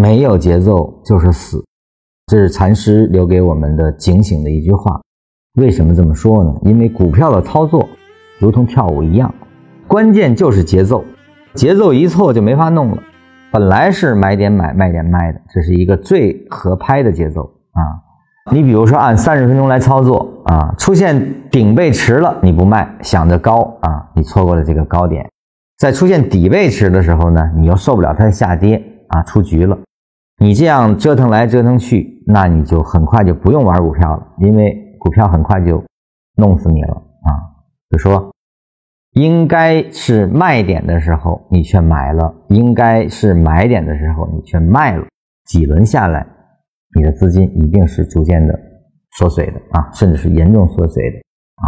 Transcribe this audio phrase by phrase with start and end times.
[0.00, 1.62] 没有节奏就是死，
[2.26, 4.98] 这是禅师留给我们的警醒的一句话。
[5.58, 6.54] 为什么这么说呢？
[6.62, 7.86] 因为股票的操作
[8.38, 9.34] 如同跳舞一样，
[9.86, 11.04] 关键就是节奏，
[11.54, 13.02] 节奏一错就没法弄了。
[13.52, 17.42] 本来是买点买卖点卖的，这是一个最合拍的节奏
[17.72, 17.82] 啊！
[18.52, 25.24] 你比如说按三十分钟来操作啊，出现顶背驰了，你不卖，想着高啊，你错过了这个高点；
[25.78, 29.76] 在出现底背驰的时候呢，你又受不了它的下跌啊，出局了。
[30.40, 35.84] 你这样折腾来折腾去，那你就很快就不用玩股票了，因为股票很快就
[36.36, 37.30] 弄死你了啊！
[37.90, 38.30] 就说。
[39.14, 45.04] 应该是卖点的时候，你却买了；应该是买点的时候，你却卖了。
[45.46, 46.24] 几轮下来，
[46.94, 48.56] 你的资金一定是逐渐的
[49.18, 51.18] 缩水的啊，甚至是严重缩水的
[51.56, 51.66] 啊。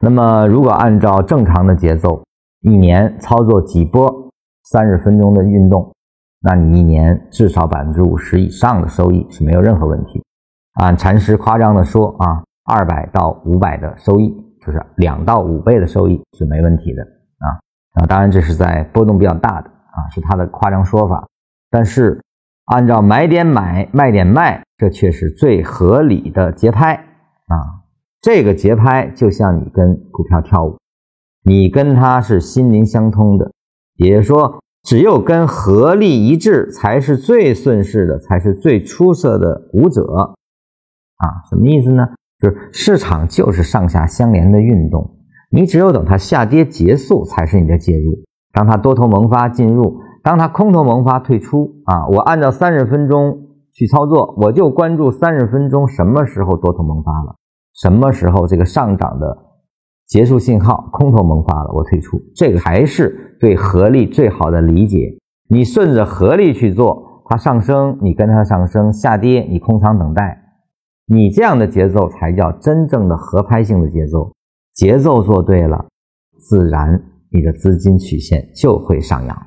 [0.00, 2.22] 那么，如果按照正常的节奏，
[2.62, 4.10] 一年操作几波
[4.64, 5.94] 三十分钟的运动，
[6.42, 10.22] 那你一年至少百分之五十以上的收益是没有任何问题。
[10.80, 14.40] 按禅师夸张的说啊，二百到五百的收益。
[14.64, 17.50] 就是两到五倍的收益是没问题的啊
[17.94, 18.06] 啊！
[18.06, 21.26] 当然这是在波动比较大的啊，是他的夸张说法。
[21.68, 22.22] 但是
[22.66, 27.82] 按照买点买卖点卖，这却是最合理的节拍啊！
[28.20, 30.78] 这个节拍就像你跟股票跳舞，
[31.42, 33.50] 你跟它是心灵相通的，
[33.96, 40.04] 也就是说，只有跟合力一致，才是最顺势的，才是最出色的舞者
[41.16, 41.26] 啊！
[41.48, 42.08] 什么意思呢？
[42.40, 45.18] 就是市场就是上下相连的运动，
[45.50, 48.18] 你只有等它下跌结束，才是你的介入。
[48.52, 53.38] 当它多头萌发进入，当它空头萌发退出啊，我按照三十分钟
[53.72, 57.36] 去操作，我就关注三十分钟什么时候多头萌发了，
[57.72, 59.38] 什么时候这个上涨的
[60.12, 62.20] 结束信号，空头萌发了，我退出。
[62.34, 65.16] 这个还是对合力最好的理解。
[65.48, 70.38] 你顺着合力去做，它上升你跟它上升，下跌你空仓等待。
[71.06, 74.30] 你这样的节奏才叫真正的合拍性的节奏，
[74.74, 75.86] 节奏做对了，
[76.38, 79.46] 自然你的资金曲线就会上扬。